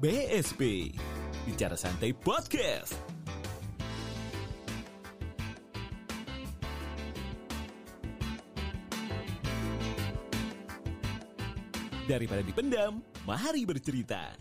[0.00, 0.96] BSP
[1.44, 2.96] Bicara Santai Podcast.
[12.08, 14.32] Daripada dipendam, mari bercerita.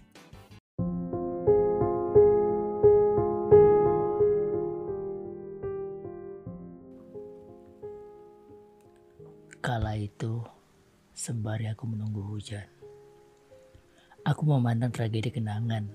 [9.60, 10.40] Kala itu,
[11.12, 12.79] sembari aku menunggu hujan,
[14.30, 15.90] aku memandang tragedi kenangan.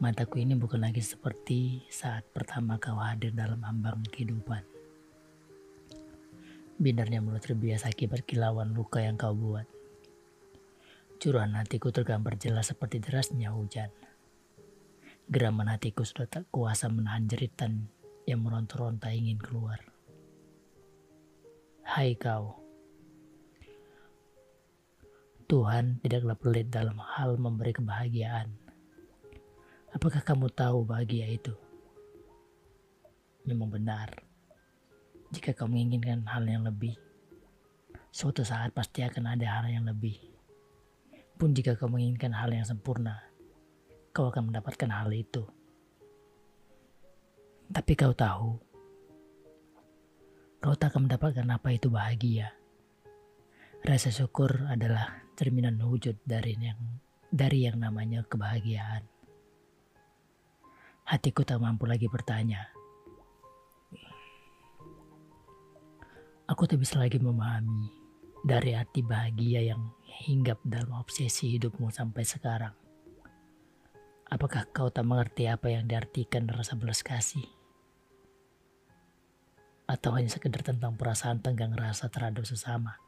[0.00, 4.64] Mataku ini bukan lagi seperti saat pertama kau hadir dalam ambang kehidupan.
[6.80, 9.68] Binarnya mulut terbiasa akibat kilauan luka yang kau buat.
[11.20, 13.92] Curahan hatiku tergambar jelas seperti derasnya hujan.
[15.28, 17.92] Geraman hatiku sudah tak kuasa menahan jeritan
[18.24, 19.84] yang meronta-ronta ingin keluar.
[21.84, 22.56] Hai kau,
[25.48, 28.52] Tuhan tidaklah pelit dalam hal memberi kebahagiaan.
[29.96, 31.56] Apakah kamu tahu bahagia itu?
[33.48, 34.12] Memang benar.
[35.32, 37.00] Jika kamu menginginkan hal yang lebih,
[38.12, 40.20] suatu saat pasti akan ada hal yang lebih.
[41.40, 43.16] Pun jika kamu menginginkan hal yang sempurna,
[44.12, 45.48] kau akan mendapatkan hal itu.
[47.72, 48.52] Tapi kau tahu,
[50.60, 52.52] kau tak akan mendapatkan apa itu bahagia.
[53.80, 56.82] Rasa syukur adalah cerminan wujud dari yang
[57.30, 59.06] dari yang namanya kebahagiaan.
[61.06, 62.66] Hatiku tak mampu lagi bertanya.
[66.50, 67.86] Aku tak bisa lagi memahami
[68.42, 69.94] dari arti bahagia yang
[70.26, 72.74] hinggap dalam obsesi hidupmu sampai sekarang.
[74.28, 77.46] Apakah kau tak mengerti apa yang diartikan rasa belas kasih?
[79.88, 83.00] Atau hanya sekedar tentang perasaan tenggang rasa terhadap sesama?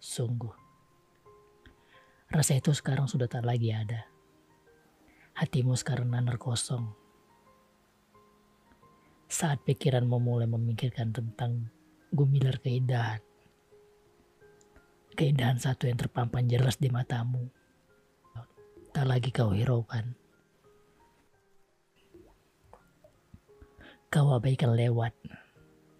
[0.00, 0.69] Sungguh.
[2.30, 4.06] Rasa itu sekarang sudah tak lagi ada.
[5.34, 6.86] Hatimu sekarang nanar kosong.
[9.26, 11.74] Saat pikiranmu mulai memikirkan tentang
[12.14, 13.18] gumilar keindahan.
[15.18, 17.50] Keindahan satu yang terpampang jelas di matamu.
[18.94, 20.14] Tak lagi kau hiraukan.
[24.06, 25.18] Kau abaikan lewat.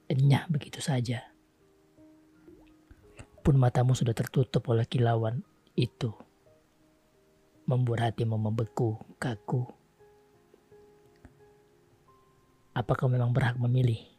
[0.07, 1.27] Enyah begitu saja.
[3.43, 5.43] Pun matamu sudah tertutup oleh kilauan
[5.81, 6.13] itu.
[7.65, 9.65] Membuat hatimu membeku, kaku.
[12.77, 14.11] Apa kau memang berhak memilih?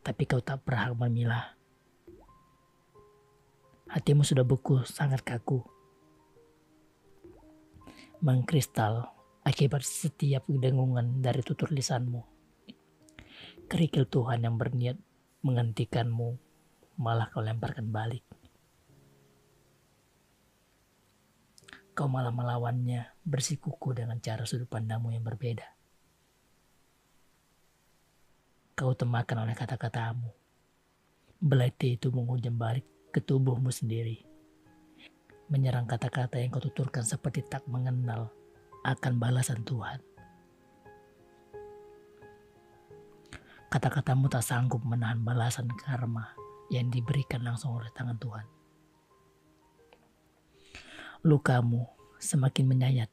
[0.00, 1.54] tapi kau tak berhak memilah.
[3.90, 5.62] Hatimu sudah beku, sangat kaku.
[8.18, 9.10] Mengkristal
[9.46, 12.22] akibat setiap dengungan dari tutur lisanmu.
[13.70, 14.98] Kerikil Tuhan yang berniat
[15.46, 16.38] menghentikanmu,
[16.98, 18.26] malah kau lemparkan balik.
[22.00, 25.68] Kau malah melawannya bersikuku dengan cara sudut pandangmu yang berbeda.
[28.80, 30.32] kau temakan oleh kata-katamu.
[31.36, 34.24] Belati itu menghujam balik ke tubuhmu sendiri.
[35.52, 38.32] Menyerang kata-kata yang kau tuturkan seperti tak mengenal
[38.80, 40.00] akan balasan Tuhan.
[43.68, 46.32] Kata-katamu tak sanggup menahan balasan karma
[46.72, 48.59] yang diberikan langsung oleh tangan Tuhan.
[51.20, 51.84] Lukamu
[52.16, 53.12] semakin menyayat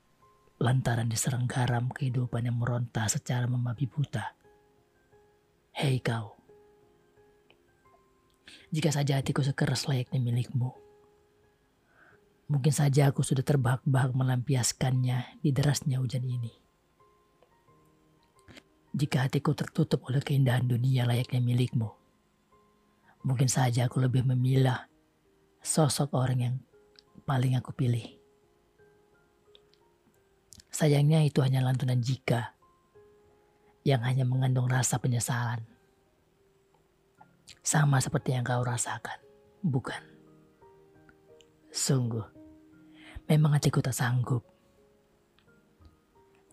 [0.63, 4.31] lantaran diserang garam kehidupan yang meronta secara membabi buta
[5.75, 6.33] Hei kau,
[8.71, 10.71] jika saja hatiku sekeras layaknya milikmu,
[12.47, 16.49] mungkin saja aku sudah terbahak-bahak melampiaskannya di derasnya hujan ini.
[18.95, 21.91] Jika hatiku tertutup oleh keindahan dunia layaknya milikmu,
[23.27, 24.89] mungkin saja aku lebih memilah
[25.61, 26.55] sosok orang yang
[27.27, 28.07] paling aku pilih.
[30.71, 32.55] Sayangnya itu hanya lantunan jika
[33.83, 35.59] yang hanya mengandung rasa penyesalan.
[37.59, 39.19] Sama seperti yang kau rasakan,
[39.59, 39.99] bukan?
[41.67, 42.23] Sungguh,
[43.27, 44.47] memang hatiku tak sanggup.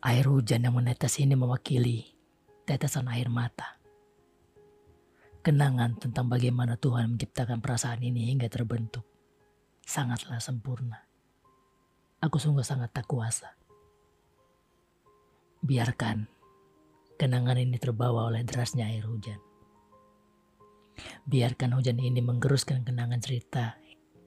[0.03, 2.03] Air hujan yang menetes ini mewakili
[2.67, 3.79] tetesan air mata.
[5.47, 9.14] Kenangan tentang bagaimana Tuhan menciptakan perasaan ini hingga terbentuk.
[9.85, 11.05] Sangatlah sempurna.
[12.25, 13.53] Aku sungguh sangat tak kuasa.
[15.65, 16.35] Biarkan
[17.15, 19.39] Kenangan ini terbawa oleh derasnya air hujan.
[21.31, 23.79] Biarkan hujan ini menggeruskan kenangan cerita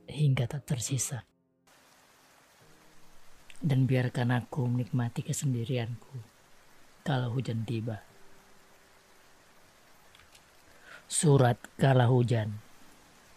[0.08, 1.28] hingga tak tersisa.
[3.60, 6.16] Dan biarkan aku menikmati kesendirianku
[7.04, 8.00] kalau hujan tiba.
[11.12, 12.64] Surat Kala Hujan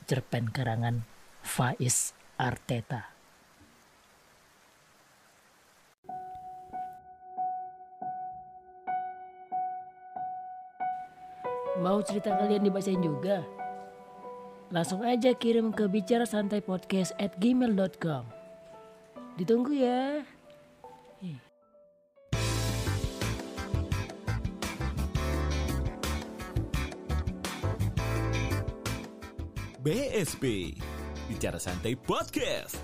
[0.07, 1.03] Cerpen karangan
[1.41, 3.11] Faiz Arteta.
[11.81, 13.41] Mau cerita kalian dibacain juga?
[14.69, 18.29] Langsung aja kirim ke bicara santai podcast at gmail.com.
[19.41, 20.23] Ditunggu ya.
[29.81, 30.77] BSP
[31.31, 32.75] Bicara Santai Podcast.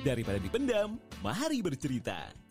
[0.00, 2.43] Daripada dipendam, mari bercerita.